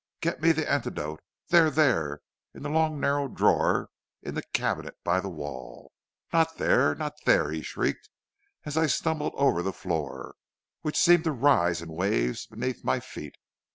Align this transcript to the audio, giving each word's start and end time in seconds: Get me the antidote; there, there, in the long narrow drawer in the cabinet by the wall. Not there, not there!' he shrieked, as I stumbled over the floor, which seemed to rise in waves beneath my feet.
Get 0.19 0.41
me 0.41 0.51
the 0.51 0.67
antidote; 0.67 1.21
there, 1.49 1.69
there, 1.69 2.21
in 2.55 2.63
the 2.63 2.69
long 2.69 2.99
narrow 2.99 3.27
drawer 3.27 3.91
in 4.23 4.33
the 4.33 4.41
cabinet 4.51 4.97
by 5.03 5.19
the 5.19 5.29
wall. 5.29 5.91
Not 6.33 6.57
there, 6.57 6.95
not 6.95 7.13
there!' 7.25 7.51
he 7.51 7.61
shrieked, 7.61 8.09
as 8.65 8.77
I 8.77 8.87
stumbled 8.87 9.33
over 9.35 9.61
the 9.61 9.71
floor, 9.71 10.33
which 10.81 10.97
seemed 10.97 11.25
to 11.25 11.31
rise 11.31 11.83
in 11.83 11.89
waves 11.91 12.47
beneath 12.47 12.83
my 12.83 12.99
feet. 12.99 13.35